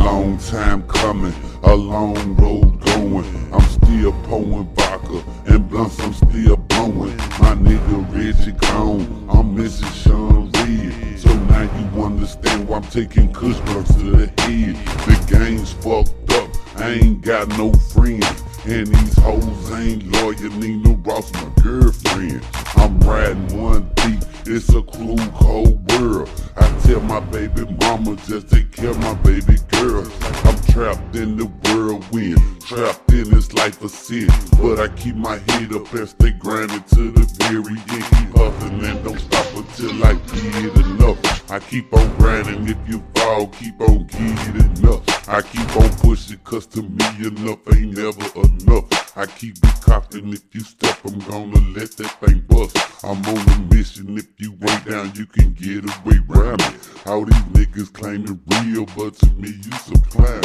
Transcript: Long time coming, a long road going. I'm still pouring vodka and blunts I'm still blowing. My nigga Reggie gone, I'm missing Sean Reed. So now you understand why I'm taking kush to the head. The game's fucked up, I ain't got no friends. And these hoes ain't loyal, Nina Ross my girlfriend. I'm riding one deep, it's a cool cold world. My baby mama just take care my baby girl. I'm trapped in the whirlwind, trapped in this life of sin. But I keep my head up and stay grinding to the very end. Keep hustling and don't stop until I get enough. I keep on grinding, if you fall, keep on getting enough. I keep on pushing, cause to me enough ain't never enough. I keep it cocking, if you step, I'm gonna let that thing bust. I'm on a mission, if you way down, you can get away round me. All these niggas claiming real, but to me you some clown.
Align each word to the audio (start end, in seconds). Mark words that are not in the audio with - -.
Long 0.00 0.38
time 0.38 0.82
coming, 0.88 1.34
a 1.62 1.74
long 1.74 2.34
road 2.36 2.80
going. 2.80 3.52
I'm 3.52 3.60
still 3.68 4.12
pouring 4.24 4.66
vodka 4.74 5.22
and 5.46 5.68
blunts 5.68 6.00
I'm 6.00 6.14
still 6.14 6.56
blowing. 6.56 7.16
My 7.38 7.54
nigga 7.54 8.10
Reggie 8.10 8.52
gone, 8.52 9.28
I'm 9.30 9.54
missing 9.54 9.90
Sean 9.90 10.50
Reed. 10.52 11.20
So 11.20 11.34
now 11.34 11.62
you 11.62 12.02
understand 12.02 12.66
why 12.66 12.78
I'm 12.78 12.84
taking 12.84 13.30
kush 13.30 13.58
to 13.58 14.02
the 14.02 14.26
head. 14.42 14.76
The 15.04 15.36
game's 15.38 15.74
fucked 15.74 16.32
up, 16.32 16.48
I 16.76 16.92
ain't 16.92 17.20
got 17.20 17.48
no 17.58 17.70
friends. 17.74 18.42
And 18.64 18.86
these 18.86 19.18
hoes 19.18 19.70
ain't 19.72 20.06
loyal, 20.12 20.50
Nina 20.58 20.94
Ross 21.04 21.30
my 21.34 21.46
girlfriend. 21.62 22.42
I'm 22.76 22.98
riding 23.00 23.62
one 23.62 23.90
deep, 23.96 24.20
it's 24.46 24.70
a 24.70 24.82
cool 24.82 25.18
cold 25.34 25.92
world. 25.92 26.19
My 27.04 27.20
baby 27.20 27.64
mama 27.80 28.16
just 28.26 28.48
take 28.50 28.70
care 28.72 28.94
my 28.94 29.14
baby 29.14 29.56
girl. 29.70 30.06
I'm 30.44 30.58
trapped 30.72 31.16
in 31.16 31.36
the 31.36 31.46
whirlwind, 31.46 32.60
trapped 32.60 33.12
in 33.12 33.30
this 33.30 33.52
life 33.52 33.82
of 33.82 33.90
sin. 33.90 34.28
But 34.60 34.78
I 34.80 34.88
keep 34.88 35.16
my 35.16 35.38
head 35.38 35.72
up 35.72 35.92
and 35.92 36.08
stay 36.08 36.30
grinding 36.30 36.82
to 36.94 37.10
the 37.10 37.24
very 37.44 37.76
end. 37.76 38.04
Keep 38.04 38.36
hustling 38.36 38.84
and 38.84 39.04
don't 39.04 39.18
stop 39.18 39.46
until 39.56 40.04
I 40.04 40.14
get 40.14 40.76
enough. 40.86 41.50
I 41.50 41.58
keep 41.58 41.92
on 41.92 42.16
grinding, 42.16 42.68
if 42.68 42.78
you 42.88 43.02
fall, 43.14 43.48
keep 43.48 43.80
on 43.80 44.04
getting 44.04 44.78
enough. 44.78 45.28
I 45.28 45.42
keep 45.42 45.76
on 45.76 45.90
pushing, 45.98 46.38
cause 46.44 46.66
to 46.68 46.82
me 46.82 47.26
enough 47.26 47.58
ain't 47.74 47.96
never 47.96 48.40
enough. 48.40 48.99
I 49.16 49.26
keep 49.26 49.56
it 49.56 49.80
cocking, 49.80 50.32
if 50.32 50.42
you 50.52 50.60
step, 50.60 50.98
I'm 51.04 51.18
gonna 51.20 51.58
let 51.74 51.90
that 51.96 52.20
thing 52.20 52.44
bust. 52.48 52.76
I'm 53.02 53.24
on 53.24 53.48
a 53.48 53.74
mission, 53.74 54.16
if 54.16 54.28
you 54.38 54.52
way 54.52 54.78
down, 54.88 55.12
you 55.16 55.26
can 55.26 55.52
get 55.54 55.84
away 55.84 56.20
round 56.28 56.58
me. 56.60 56.78
All 57.06 57.24
these 57.24 57.34
niggas 57.52 57.92
claiming 57.92 58.40
real, 58.62 58.86
but 58.96 59.14
to 59.14 59.26
me 59.32 59.48
you 59.48 59.72
some 59.78 60.00
clown. 60.02 60.42